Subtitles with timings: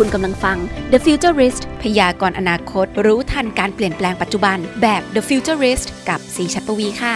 [0.00, 0.58] คุณกำลังฟัง
[0.92, 7.14] The Futurist พยากรณ์อนาคต รู้ทันการเปลี่ยนแปลงปัจจุบัน แบบ The Futurist กับสีชัดปวีค่ะ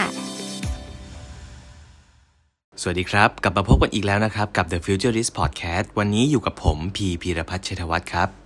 [2.81, 8.40] สวัสดีครับ กลับมาพบกันอีกแล้วนะครับ กับ The Futurist Podcast วันนี้อยู่กับผม พีพีรพัฒน์เชษฐวัฒน์ครับ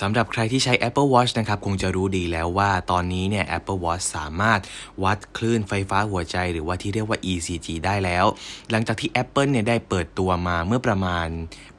[0.00, 4.60] สำหรับใครที่ใช้ Apple Watch นะครับคงจะรู้ดีแล้วว่าตอนนี้เนี่ย Apple Watch สามารถ
[5.04, 8.24] วัดคลื่นไฟฟ้าหัวใจ หรือว่าที่เรียกว่า ECG ได้แล้ว
[8.70, 11.26] หลังจากที่ Apple เนี่ยได้เปิดตัวมาเมื่อประมาณ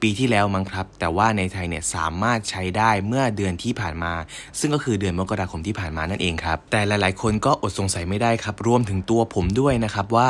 [0.01, 4.13] ปีที่แล้วมั้งครับ แต่ว่าในไทยเนี่ยสามารถใช้ได้เมื่อเดือนที่ผ่านมา
[4.59, 10.29] ซึ่งก็คือเดือนมกราคมที่ผ่านมานั่นเองครับ แต่หลายๆ คนก็อดสงสัยไม่ได้ครับรวมถึงตัวผมด้วยนะครับว่า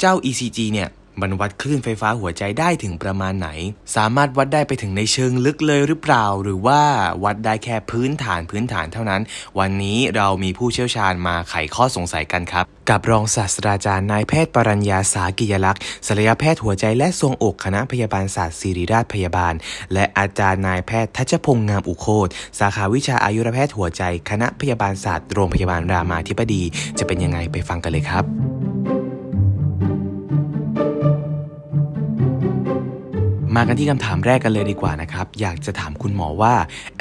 [0.00, 0.88] เจ้า ECG เนี่ย
[1.20, 3.48] มันวัดคลื่นไฟฟ้าหัวใจได้ถึงประมาณไหน
[3.96, 6.80] สามารถวัดได้ไปถึงในเชิงลึกเลยหรือเปล่า หรือว่า
[7.24, 9.22] วัดได้แค่พื้นฐานพื้นฐานเท่านั้น
[9.58, 19.54] วันนี้เรามีผู้เชี่ยวชาญมาไขข้อสงสัยกันครับ กับรองศาสตราจารย์นายแพทย์ปรัญญาสากิยลักษณ์ศัลยแพทย์หัวใจและทรงอกคณะพยาบาลศาสตร์ศิริราชพยาบาล
[19.92, 26.62] และอาจารย์นายแพทย์ทัชพงษ์งามอุโคตสาขาวิชาอายุรแพทย์หัวใจ คณะพยาบาลศาสตร์โรงพยาบาลรามาธิบดี
[26.98, 28.65] จะเป็นยังไงไปฟังกันเลยครับ
[33.56, 36.54] มากันที่คำถามแรกกันเลยดีกว่านะครับ อยากจะถามคุณหมอว่า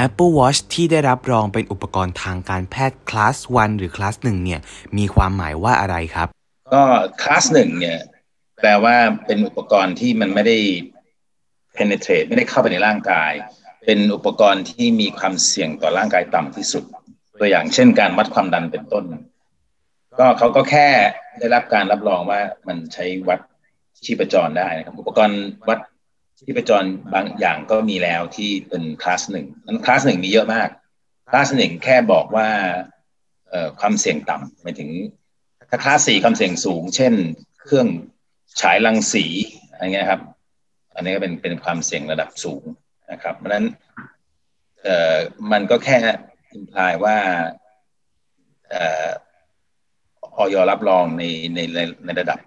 [0.06, 4.59] Apple Watch ที่ได้รับรองเป็นอุปกรณ์ทางการแพทย์คลาส 1 หรือคลาส 1 เนี่ย
[4.97, 6.28] มีความหมายว่าอะไรครับ
[6.73, 6.84] ก็
[7.22, 7.97] คลาสหนึ่งเนี่ย
[8.62, 10.58] แปลว่าเป็นอุปกรณ์ที่มันไม่ได้
[11.75, 13.31] penetrate ไม่ได้เข้าไปในร่างกาย
[13.86, 16.84] เป็นอุปกรณ์ที่มีความเสี่ยงต่อร่างกายต่ำที่สุด
[17.40, 19.06] ตัวอย่างเช่นการวัดความดันเป็นต้น
[20.19, 20.88] ก็เขาก็แค่
[21.40, 23.40] ได้รับการรับรองว่ามันใช้วัด
[24.06, 25.80] ชีพจรได้นะครับ อุปกรณ์วัด
[26.39, 26.83] ที่ประจร
[27.14, 30.69] บางอย่างก็มีแล้วที่เป็นคลาสหนึ่งนั้นคลาสหนึ่งมีเยอะมาก
[31.30, 32.50] คลาสหนึ่งแค่บอกว่า
[33.80, 34.89] ความเสี่ยงต่ำหมายถึง
[35.69, 37.13] ถ้าคลาสสี่ความเสี่ยงสูง เช่น
[37.61, 37.88] เครื่อง
[38.61, 39.25] ฉายรังสี
[39.69, 40.22] อะไรเงี้ยครับ
[40.95, 42.63] อันนี้ก็เป็นเป็นความเสี่ยงระดับสูง
[43.11, 43.66] นะครับ เพราะฉะนั้น
[44.83, 45.16] เอ่อ
[45.52, 45.97] มันก็แค่
[46.52, 47.17] imply ว่า
[48.69, 49.09] เอ่อ
[50.38, 50.56] อย.
[50.72, 51.23] รับรองใน
[51.56, 51.59] ใน
[52.06, 52.40] ในระดับ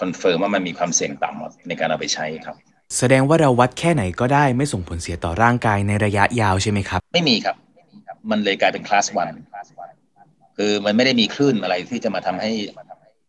[0.00, 2.56] confirm ว่ามันมีความเสี่ยงต่ำในการเอาไปใช้ครับ
[2.98, 7.56] แสดงว่าเราวัดแค่ไหนก็ได้ไม่ส่งผลเสียต่อร่างกายในระยะยาวใช่ไหมครับ ไม่มีครับ
[8.30, 9.28] มันเลยกลายเป็นคลาสวัน
[10.56, 12.52] คือมันไม่ได้มีคลื่นอะไรที่จะมาทำให้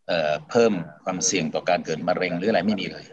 [0.07, 0.71] เอ่อเพิ่ม
[1.05, 3.03] ความเสี่ยงต่อการเกิดมะเร็งหรืออะไรไม่มีเลย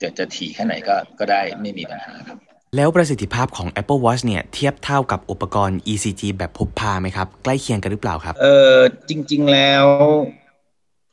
[0.00, 2.38] จะจะถี่แค่ไหนก็ก็ได้ไม่มีปัญหาครับ
[2.76, 8.76] แล้วประสิทธิภาพของ Apple Watch เนี่ยเทียบเท่ากับอุปกรณ์ ECG แบบพกพาไหมครับ ใกล้เคียงกันหรือเปล่าครับ เออ
[9.08, 9.86] จริง ๆ แล้ว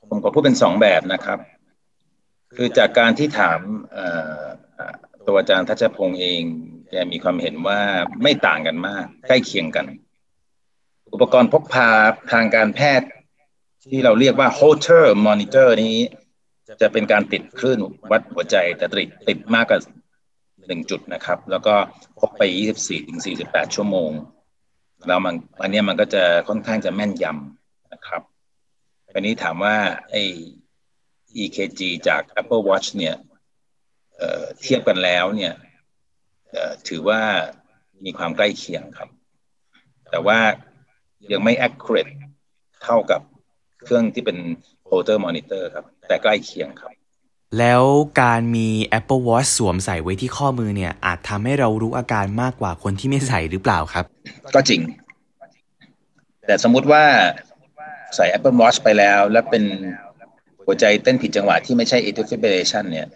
[0.10, 1.40] ผมก็พูดเป็นสองแบบนะครับ
[2.56, 3.60] คือจากการที่ถาม
[5.28, 6.42] ตัวอาจารย์ทัชพงศ์เอง
[6.90, 7.80] แกมีความเห็นว่า
[8.24, 9.86] ไม่ต่างกันมาก ใกล้เคียงกัน
[11.14, 11.90] อุปกรณ์พกพา
[12.32, 13.10] ทางการแพทย์
[13.92, 15.98] ที่เราเรียกว่า Holter Monitor นี้
[16.82, 17.80] จะเป็นการติดคลื่น
[18.12, 19.80] วัดหัวใจแต่ติดติดมากกว่า
[20.68, 21.76] หนึ่งจุดนะครับ แล้วก็
[22.20, 22.42] พกไป
[22.76, 24.12] 24ถึง48 ชั่วโมง
[25.08, 28.22] แล้วมันอันนี้มันก็จะค่อนข้างจะแม่นยำนะครับ
[29.18, 29.76] อันนี้ถามว่า
[30.12, 30.24] ไอ้
[31.44, 33.16] EKG จาก Apple Watch เนี่ย
[34.18, 35.54] เเทียบกันแล้วเนี่ย
[36.88, 37.22] ถือว่า
[38.06, 39.10] มีความใกล้เคียงครับ
[40.12, 40.40] แต่ว่า
[41.32, 42.14] ยังไม่ accurate
[42.84, 43.22] เท่ากับ
[43.84, 44.38] เครื่องที่เป็น
[44.90, 46.92] Holter Monitor ครับ แต่ใกล้เคียงครับ
[47.60, 47.84] แล้ว
[48.22, 48.68] การมี
[49.00, 54.06] Apple Watch สวมใส่ไว้ที่ข้อมือเนี่ย อาจทำให้เรารู้อาการมากกว่าคนที่ไม่ใส่หรือเปล่าครับ
[54.56, 54.82] ก็จริง
[56.46, 57.04] แต่สมมุติว่า
[58.16, 59.64] ใส่ Apple Watch ไปแล้ว แล้วเป็น
[60.66, 63.08] หัวใจเต้นผิดจังหวะที่ไม่ใช่ atrial fibrillation เนี่ย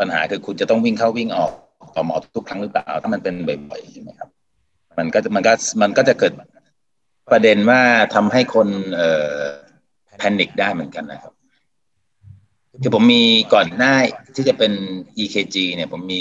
[0.00, 1.52] ปัญหาคือคุณจะต้องวิ่งเข้าวิ่งออก
[1.94, 4.28] ต่อหมอทุกครั้งหรือเปล่า ถ้ามันเป็นบ่อยๆใช่ไหมครับ
[4.98, 6.32] มันก็มันก็มันก็จะเกิด
[7.32, 7.80] ประเด็นว่า
[8.14, 9.40] ทำให้คนเอ่อ
[10.18, 11.32] แพนิคได้เหมือนกันนะครับ
[12.82, 13.22] คือผมมี
[13.54, 13.94] ก่อนหน้า
[14.34, 14.72] ที่จะเป็น
[15.22, 16.20] EKG เนี่ยผมมี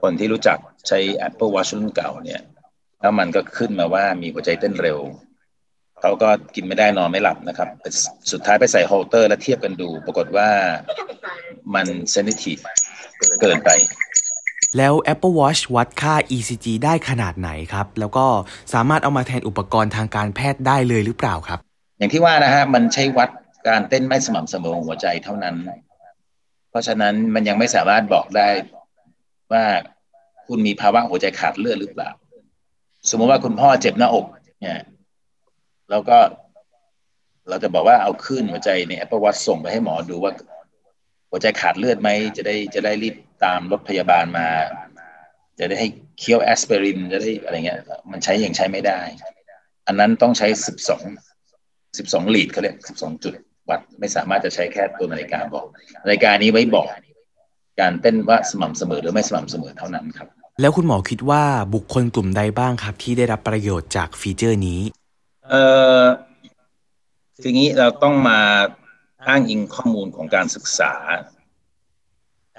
[0.00, 0.58] คนที่รู้จัก
[0.88, 2.42] ใช้ Apple Watch รุ่นเก่าเนี่ย
[3.00, 4.98] แล้วมันก็ขึ้นมาว่ามีหัวใจเต้นเร็ว
[6.00, 7.68] เขาก็กินไม่ได้นอนไม่หลับนะครับ
[8.32, 10.48] สุดท้ายไปใส่ Holter แล้วเทียบกันดู ปรากฏว่า
[11.74, 12.58] มัน sensitive
[13.40, 13.70] เกินไป
[14.76, 18.26] แล้ว Apple Watch วัดค่า ECG ได้ขนาดไหนครับ แล้วก็
[18.74, 21.58] สามารถเอามาแทนอุปกรณ์ทางการแพทย์ได้เลยหรือเปล่าครับ
[21.98, 23.30] อย่างที่ว่านะฮะมันใช้วัด
[23.68, 25.54] การเต้นไม่สม่ำเสมอของหัวใจเท่านั้น
[26.70, 28.48] เพราะฉะนั้นมันยังไม่สามารถบอกได้
[29.52, 29.64] ว่า
[30.46, 32.10] คุณมีภาวะหัวใจขาดเลือดหรือเปล่า
[33.10, 34.26] สมมติว่าคุณพ่อเจ็บหน้าอก
[34.60, 34.78] เนี่ย
[35.90, 36.18] แล้วก็
[37.48, 40.32] เราจะบอกว่าเอาขึ้นหัวใจใน Apple Watch ส่งไปให้หมอดูว่า
[41.30, 44.46] หัวใจขาดเลือดไหม จะได้จะได้รีบตามรถพยาบาลมา
[45.58, 45.88] จะได้ให้
[46.18, 47.80] เคี้ยวแอสไพรินจะได้อะไรเงี้ย
[48.10, 49.00] มันใช้ยังใช้ไม่ได้
[49.86, 51.02] อันนั้นต้องใช้สิบสอง
[51.98, 53.34] สิบสอง lead เขาเรียกสิบสองจุด
[53.68, 55.66] วัดไม่สามารถจะใช้แค่ตัวนาฬิกาบอก
[56.04, 56.86] นาฬิกานี้ไว้บอก
[57.80, 60.28] การเต้นว่าสม่ำเสมอหรือไม่สม่ำเสมอเท่านั้นครับ
[60.60, 61.42] แล้วคุณหมอคิดว่า
[61.74, 64.80] บุคคลกลุ่มใดบ้างครับ ที่ได้รับประโยชน์จาก feature นี้
[65.48, 65.62] เอ่
[66.02, 66.04] อ
[67.42, 68.40] ทีนี้เราต้องมา
[69.26, 70.92] อ้างอิงข้อมูลของการศึกษา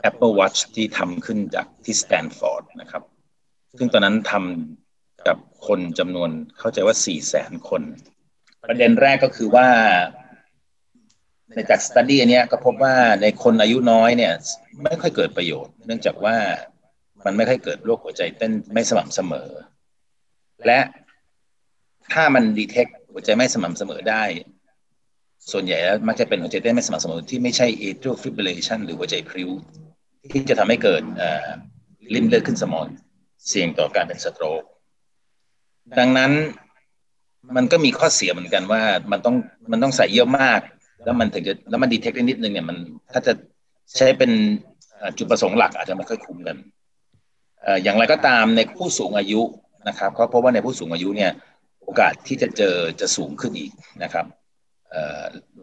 [0.09, 3.03] Apple Watch ที่ทำขึ้นจากที่สแตนฟอร์ดนะครับ
[3.77, 5.37] ซึ่งตอนนั้นทำกับ
[5.67, 7.81] คนจำนวนเข้าใจว่า 4 0 0แสนคน
[8.63, 9.67] ประเด็นแรกก็คือว่า
[11.53, 14.33] ในจากสตัดดี้เนี้ยก็พบว่าในคนอายุน้อยเนี่ย
[14.83, 16.37] ไม่ค่อยเกิดประโยชน์ เนื่องจากว่า
[17.25, 19.49] มันไม่ค่อยเกิดโรคหัวใจเต้นไม่สม่ำเสมอ
[20.65, 20.79] และ
[22.13, 24.23] ถ้ามันดีเทคหัวใจไม่สม่ำเสมอได้
[25.51, 29.49] ส่วนใหญ่แล้วมักจะเป็นหัวใจเต้นไม่สม่ำเสมอที่ไม่ใช่ atrial fibrillation หรือหัวใจพริ้ว
[30.31, 31.01] ที่จะทำให้เกิด
[32.13, 32.85] ลิ่มเลือดขึ้นสมอง
[33.49, 34.63] เสี่ยงต่อการเป็นสโตรก
[35.99, 36.31] ดังนั้น
[37.55, 39.35] มันก็มีข้อเสียเหมือนกันว่ามันต้อง
[39.71, 40.61] มันต้องใส่เยอะมาก
[41.03, 42.77] แล้วมันถึงจะแล้วมันดีเทคได้นิดนึงเนี่ยมัน
[43.13, 43.33] ถ้าจะ
[43.97, 44.31] ใช้เป็น
[45.17, 46.57] จุดประสงค์หลักอาจจะไม่ค่อยคุ้มกัน
[47.83, 49.41] อย่างไรก็ตามในผู้สูงอายุ
[49.87, 51.31] นะครับเพราะว่าในผู้สูงอายุเนี่ย
[51.89, 53.71] โอกาสที่จะเจอจะสูงขึ้นอีก
[54.03, 54.25] นะครับ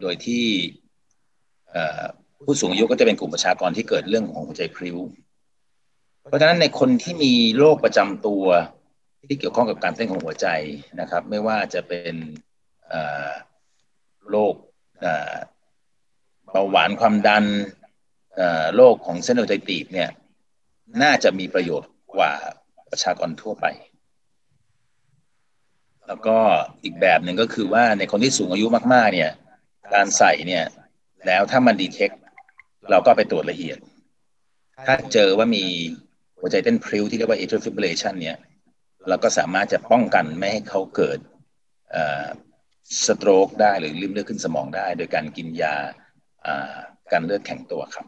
[0.01, 0.45] โดยที่
[2.43, 4.97] ผู้สูงอายุก็จะเป็นกลุ่มประชากรที่เกิดเรื่องของหัวใจพริ้ว
[6.29, 8.43] เพราะฉะนั้นในคนที่มีโรคประจำตัว
[9.27, 10.47] ที่เกี่ยวข้องกับการเต้นของหัวใจ
[10.99, 12.15] นะครับ ไม่ว่าจะเป็น
[14.29, 14.53] โรค
[16.51, 17.45] เบาหวานความดัน
[18.75, 20.09] โรคของเส้นเลือดตีบเนี่ย
[21.01, 22.33] น่าจะมีประโยชน์กว่า
[22.89, 23.65] ประชากรทั่วไป
[26.07, 26.37] แล้วก็
[26.83, 29.31] อีกแบบหนึ่งก็คือว่าในคนที่สูงอายุมากๆ เนี่ย
[29.93, 30.65] การใส่เนี่ย
[31.27, 32.11] แล้วถ้ามันดีเทค
[32.91, 33.77] เราก็ไปตรวจละเอียด
[34.85, 35.63] ถ้าเจอว่ามี
[36.39, 38.37] หัวใจเต้นพริ้วที่เรียกว่า atrial fibrillation เนี่ย
[39.09, 41.19] เราก็สามารถจะป้องกันไม่ให้เขาเกิด
[43.05, 45.75] สโตรกได้หรือริ่มเลือดขึ้นสมองได้ โดยการกินยา
[47.11, 48.05] การเลือดแข็งตัวครับ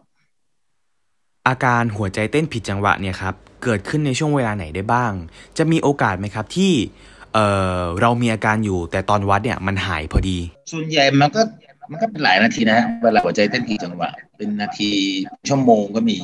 [1.47, 5.11] อาการหัวใจเต้นผิดจังหวะเนี่ยครับ เกิดขึ้นในช่วงเวลาไหนได้บ้าง
[5.57, 6.73] จะมีโอกาสไหมครับที่
[7.35, 7.39] เอ
[7.79, 10.37] อเรามีอาการอยู่ แต่ตอนวัดเนี่ยมันหายพอดี
[10.71, 11.41] ส่วนใหญ่มันก็
[11.91, 14.91] มันก็เป็นหลายนาทีนะเวลาหัวใจเต้นผิดจังหวะ เป็นนาที
[15.47, 16.19] ชั่วโมงก็มี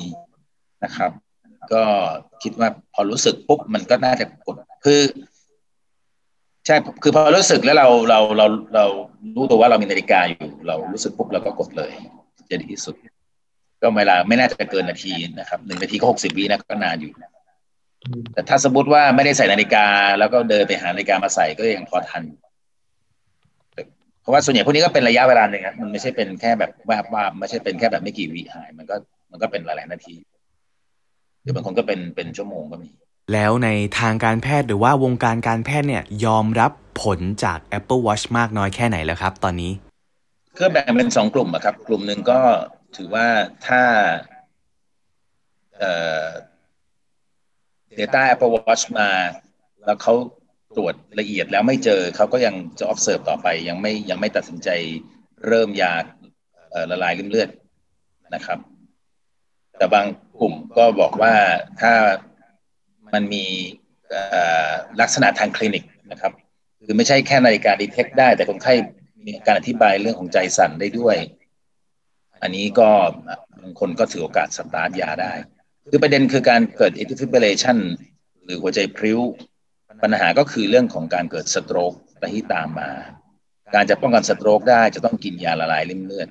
[0.83, 1.11] นะครับ
[1.73, 1.83] ก็
[2.43, 4.55] คิดว่าพอรู้สึกปุ๊บมันก็น่าจะกด
[4.85, 5.01] คือ
[6.65, 8.85] ใช่คือพอรู้สึกแล้วเราเราเราเรา
[9.35, 11.91] รู้ตัวว่าเรามีนาฬิกาอยู่ เรารู้สึกปุ๊บเราก็กดเลย
[12.49, 12.95] จะดีที่สุด
[13.81, 17.11] ก็เวลาไม่น่าจะเกินนาทีนะครับหนึ่งนาทีก็หกสิบวินะก็นานอยู่
[18.33, 19.85] แต่ถ้าสมมติว่าไม่ได้ใส่นาฬิกา
[20.19, 22.23] แล้วก็เดินไปหานาฬิกามาใส่ก็ยังพอทัน
[24.21, 28.95] เพราะว่าส่วนใหญ่พวกนี้ก็เป็นระยะเวลาหนึ่งครับมันไม่ใช่เป็นแค่แบบแวบว่าไม่ใช่เป็นแค่แบบไม่กี่วิหาย มันก็
[29.31, 30.15] มันก็เป็นหลายๆนาที
[31.41, 32.89] หรือบางคนก็เป็นเป็นชั่วโมงก็มี
[33.33, 33.69] แล้วใน
[33.99, 36.71] ทางการแพทย์หรือว่าวงการการแพทย์เนี่ย ยอมรับ
[37.01, 39.71] ผลจาก Apple Watch มากน้อยแค่ไหนแล้วครับ ตอนนี้
[40.59, 42.39] ก็แบ่งเป็นสองกลุ่มครับ กลุ่มหนึ่งก็
[42.97, 43.27] ถือว่า
[43.67, 43.81] ถ้า
[45.77, 45.91] เอ่
[46.23, 46.25] อ
[47.99, 49.09] Data Apple Watch มา
[49.85, 50.13] แล้วเขา
[50.77, 54.69] ตรวจละเอียดแล้วไม่เจอเขาก็ยังจะ observe ต่อไปยังไม่ยังไม่ตัดสินใจ
[55.47, 55.93] เริ่มยา
[56.91, 57.49] ละลายริ่มเลือด
[58.35, 58.59] นะครับ
[59.77, 60.05] แต่บาง
[60.39, 61.33] กลุ่มก็บอกว่า
[61.81, 61.93] ถ้า
[63.13, 63.45] มันมี
[65.01, 66.33] ลักษณะทางคลินิกนะครับ
[66.85, 68.73] คือไม่ใช่แค่นาฬิกาดีเทคได้แต่คนไข้
[69.25, 71.17] มีการอธิบายเรื่องของใจสั่นได้ด้วย
[72.41, 72.89] อันนี้ก็
[73.61, 75.33] บางคนก็ถือโอกาสสตาร์ทยาได้
[75.89, 77.67] คือประเด็นคือการเกิด a t r i f i b r i l l a t i
[77.69, 77.77] o n
[78.43, 79.19] หรือหัวใจพริ้ว
[80.03, 81.93] ปัญหาก็คือเรื่องของการเกิดสโตรก
[82.35, 82.91] ที่ตามมา
[83.75, 86.27] การจะป้องกันสโตรกได้จะต้องกินยาละลายริ่มเลือด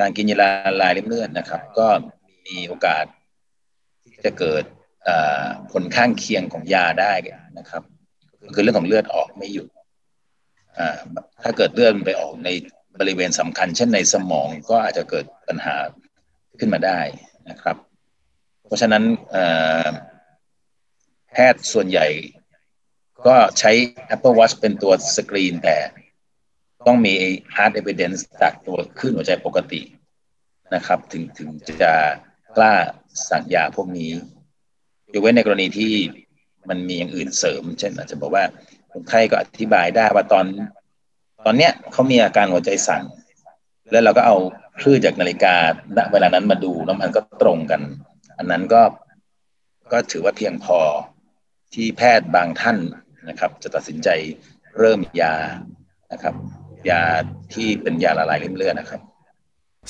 [0.00, 1.88] การกินยาละลายริ่มเลือดนะครับ ก็
[2.46, 3.04] มีโอกาส
[4.02, 4.64] ที่จะเกิด
[5.72, 7.12] ผลข้างเคียงของยาได้
[7.58, 7.82] นะครับ
[8.54, 9.68] คือเรื่องของเลือดออกไม่หยุด
[11.42, 12.48] ถ้าเกิดเลือดไปออกใน
[13.00, 15.76] บริเวณสำคัญ เช่นในสมองก็อาจจะเกิดปัญหา
[16.58, 17.00] ขึ้นมาได้
[17.50, 17.76] นะครับ
[18.70, 19.04] เพราะฉะนั้น
[21.32, 22.06] แพทย์ส่วนใหญ่
[23.26, 23.72] ก็ใช้
[24.14, 25.76] Apple Watch เป็นตัวสกรีนแต่
[26.86, 27.14] ต้องมี
[27.54, 29.82] hard evidence จากตัวขึ้นหัวใจปกติ
[30.74, 31.48] นะครับ ถึงถึง
[31.82, 31.92] จะ
[32.56, 32.74] กล้า
[33.30, 34.10] สั่งยาพวกนี้
[35.12, 35.92] ยกเว้นในกรณีที่
[36.68, 38.44] มันมีอย่างอื่นเสริม เช่น อาจจะบอกว่า
[38.92, 40.46] คนไข้ก็อธิบายได้ว่าตอน
[41.44, 43.02] ตอนเนี้ยเขามีอาการหัวใจสั่น
[43.90, 44.36] แล้วเราก็เอา
[44.80, 45.54] คลื่นจากนาฬิกา
[45.96, 47.80] ณเวลานั้นมาดูแล้วมันก็ตรงกัน
[48.40, 48.82] อันนั้นก็
[49.92, 50.78] ก็ถือว่าเพียงพอ
[51.74, 52.78] ที่แพทย์บางท่าน
[53.28, 54.08] นะครับ จะตัดสินใจ
[54.78, 55.34] เริ่มยา
[56.12, 56.34] นะครับ
[56.90, 57.02] ยา
[57.54, 59.00] ที่เป็นยาละลายริ่มเลือดนะครับ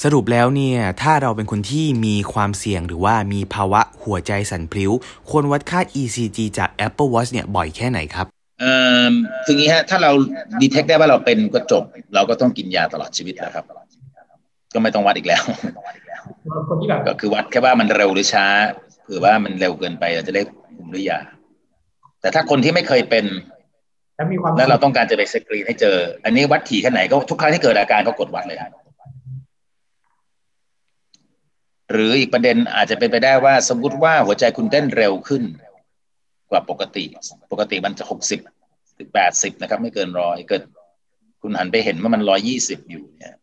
[0.03, 4.93] สรุปแล้วเนี่ยถ้าเราเป็นคนที่มีความเสี่ยงหรือว่ามีภาวะหัวใจสั่นพลิ้ว
[5.31, 8.27] ควรวัดค่า ECG จาก Apple Watch เนี่ยบ่อยแค่ไหนครับ
[8.61, 8.75] เอ่
[9.11, 9.13] อ
[9.45, 10.13] คืองี้ฮะถ้าเรา
[10.61, 13.65] ดีเทคได้ว่าเราเป็นก็จบ เราก็ต้องกินยาตลอดชีวิตนะครับ
[14.75, 15.43] ก็ไม่ต้องวัดอีกแล้ว
[16.69, 18.47] คนที่แบบก็คือวัดแค่ว่ามันเร็วหรือช้า
[19.03, 20.43] เผื่อว่ามันเร็วเกินไปเราจะได้
[20.77, 21.21] คุมหรือยา
[22.21, 23.25] แต่ถ้าคนที่ไม่เคยเป็น
[24.17, 28.59] แล้วมีความแล้วเราต้องการจะไปสกรีนให้เจอ อันนี้วัดถี่แค่ไหนก็ทุกครั้งที่เกิดอาการก็กดวัดเลย
[31.93, 35.43] หรืออีกประเด็นอาจจะเป็นไปได้ว่าสมมติว่าหัวใจคุณเต้นเร็วขึ้น
[36.51, 37.05] กว่าปกติ
[37.53, 38.41] ปกติมันจะหกสิบ
[38.99, 40.63] ถึงแปดสิบนะครับ ไม่เกินร้อยเกิด
[41.43, 43.35] คุณหันไปเห็นว่ามันร้อยยี่สิบอยู่เนี่ย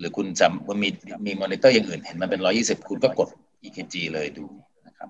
[0.00, 0.88] หรือคุณจำว่ามี
[1.26, 3.28] มีมอนิเตอร์อย่างอื่นเห็นมันเป็นร้อยี่สิบคุณก็กด
[3.64, 4.46] EKG เลยดู
[4.86, 5.08] นะครับ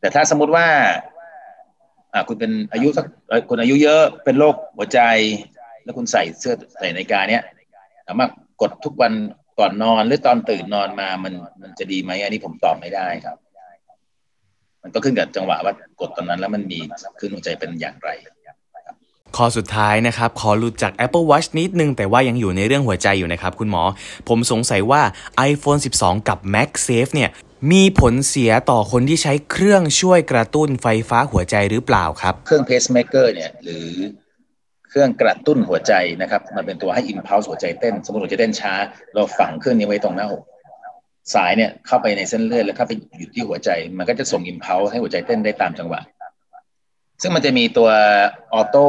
[0.00, 0.66] แต่ถ้าสมมติว่า
[2.12, 5.00] อ่าคุณเป็นอายุสักเอ่อคนอายุเยอะเป็นโรคหัวใจ
[5.84, 7.42] แล้วคุณใส่เสื้อใส่นาฬิกาเนี้ย
[8.06, 8.30] สามารถ
[8.62, 9.12] กดทุกวัน
[9.58, 13.36] ก่อนนอนหรือตอนตื่นนอนมามันมันจะดีไหมอันนี้ผมตอบไม่ได้ครับ
[14.82, 16.78] มันก็ขึ้นกับจังหวะว่ากดตอนนั้นแล้วมันมี
[17.18, 18.10] ขึ้นหัวใจเป็นอย่างไร
[19.36, 23.82] ข้อสุดท้ายนะครับ ขอหลุดจาก Apple Watch นิดนึง แต่ว่ายังอยู่ในเรื่องหัวใจอยู่นะครับคุณหมอ
[24.28, 25.02] ผมสงสัยว่า
[25.50, 27.30] iPhone 12 กับ MagSafe เนี่ย
[27.72, 33.88] มีผลเสียต่อคนที่ใช้เครื่องช่วยกระตุ้นไฟฟ้าหัวใจหรือเปล่าครับ เครื่อง pace maker เนี่ยหรือ
[34.88, 38.74] เครื่องกระตุ้นหัวใจนะครับ มันเป็นตัวให้ impulse หัวใจเต้น สมมติหัวใจเต้นช้า
[39.14, 40.42] เราฝังเครื่องนี้ไว้ตรงหน้าอก
[41.34, 46.00] สายเนี่ยเข้าไปในเส้นเลือดแล้วเข้าไปหยุดที่หัวใจ มันก็จะส่งอิ p พ l ล e ให้หัวใจเต้นได้ตามจังหวะ
[47.22, 47.90] ซึ่งมันจะมีตัว
[48.54, 48.86] auto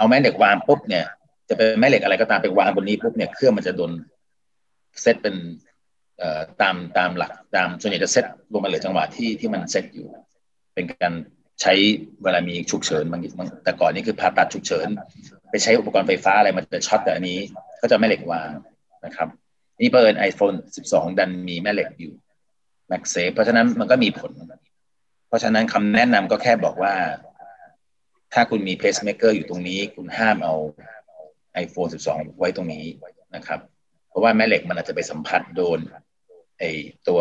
[0.00, 1.04] เอาแม่เหล็กวางปุ๊บเนี่ย
[1.48, 3.92] จะเป็นแม่เหล็กอะไรก็ตามไปวางบนนี้ปุ๊บเนี่ยเครื่องมันจะโดน
[5.02, 5.34] เซตเป็น
[6.18, 10.08] เอ่อตามตามหลักตามส่วนใหญ่จะเซตลงมาเหลือจังหวะที่ที่มันเซตอยู่
[10.74, 11.12] เป็นการ
[11.60, 11.72] ใช้
[12.22, 13.28] เวลามีฉุกเฉินบางที
[13.64, 14.88] แต่ก่อนนี่คือผ่าตัดฉุกเฉิน
[15.50, 17.38] ไปใช้อุปกรณ์ไฟฟ้าอะไรมันจะช็อตแต่อันนี้
[17.80, 18.50] ก็จะแม่เหล็กวาง
[19.04, 19.28] นะครับ
[19.80, 20.56] นี่เปิด iPhone
[20.88, 22.12] 12 ดันมีแม่เหล็กอยู่
[22.90, 24.30] MagSafe เพราะฉะนั้นมันก็มีผล
[25.28, 26.94] เพราะฉะนั้นคำแนะนำก็แค่บอกว่า
[28.34, 30.54] ถ้าคุณมี pacemaker อยู่ตรงนี้ คุณห้ามเอา
[31.64, 32.84] iPhone 12 ไว้ตรงนี้
[33.36, 33.60] นะครับ
[34.08, 35.78] เพราะว่าแม่เหล็กมันอาจจะไปสัมผัสโดน
[36.58, 36.64] ไอ
[37.08, 37.20] ตัว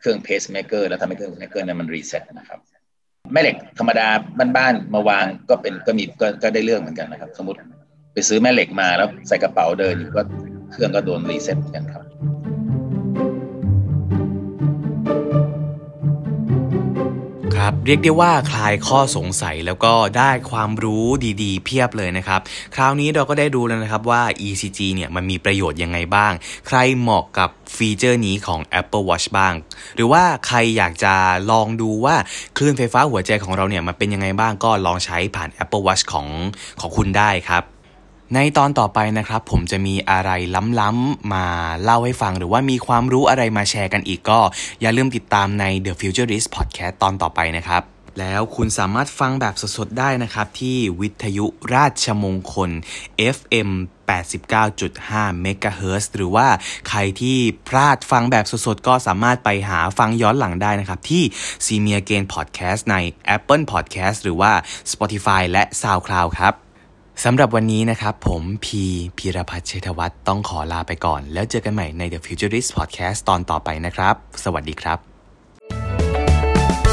[0.00, 2.58] เครื่อง pacemaker แล้วทำให้เครื่อง pacemaker นั้นมัน reset นะครับ
[3.32, 4.08] แม่เหล็กธรรมดา
[4.56, 7.58] บ้านๆมาวางก็เป็นก็มีก็ก็ได้เรื่องเหมือนกันนะครับ สมมติ
[8.12, 10.22] ไปซื้อแม่เหล็กมาแล้วใส่กระเป๋าเดินอยู่ก็
[10.72, 12.02] เครื่องก็โดน reset เหมือนกันครับ
[17.62, 21.06] ครับ เรียกได้ว่าคลายข้อสงสัยแล้วก็ได้ความรู้
[21.42, 22.40] ดีๆ เพียบเลยนะครับ
[22.74, 26.32] คราวนี้เราก็ได้รู้แล้วนะครับว่า ECG เนี่ยมันมีประโยชน์ยังไงบ้าง
[26.68, 29.54] ใครเหมาะกับฟีเจอร์นี้ของ Apple Watch บ้าง
[29.96, 31.14] หรือว่าใครอยากจะ
[31.50, 32.16] ลองดูว่า
[32.56, 36.26] คลื่นไฟฟ้าหัวใจของเราเนี่ยมันเป็นยังไงบ้างก็ลองใช้ผ่าน Apple Watch ของ
[36.80, 37.64] ของคุณได้ครับ
[38.34, 40.30] ในตอนต่อไปนะครับ ผมจะมีอะไร
[40.80, 41.46] ล้ำๆมา
[41.82, 44.40] เล่าให้ฟัง หรือว่ามีความรู้อะไรมาแชร์กันอีกก็
[44.80, 47.82] อย่าลืมติดตามใน The Futurist Podcast ตอนต่อไปนะครับ
[48.20, 52.70] แล้วคุณสามารถฟังแบบสดๆได้นะครับ ที่วิทยุราชมงคล
[53.36, 53.70] FM
[54.08, 56.48] 89.5 MHz หรือว่า
[56.88, 61.22] ใครที่พลาดฟังแบบสดๆ ก็สามารถไปหาฟังย้อนหลังได้นะครับ ที่
[61.64, 62.96] c m e a Gain Podcast ใน
[63.36, 64.52] Apple Podcast หรือว่า
[64.92, 66.54] Spotify และ SoundCloud ครับ
[67.24, 68.82] สำหรับวันนี้นะครับผมพี
[69.18, 74.14] พีรพัฒน์เชษฐวัตรต้องขอลาไปก่อน แล้วเจอกันใหม่ใน The Futurist Podcast ตอนต่อไปนะครับ
[74.44, 74.98] สวัสดีครับ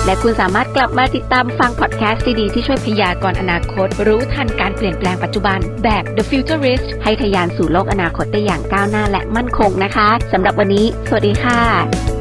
[0.05, 12.18] และคุณสามารถกลับมาติดตามฟังพอดแคสต์ดีๆที่ช่วยพยากรณ์อนาคต รู้ทันการเปลี่ยนแปลงปัจจุบันแบบ The Futurist ให้ทะยานสู่โลกอนาคตได้อย่างก้าวหน้าและมั่นคงนะคะสำหรับวันนี้ สวัสดีค่ะ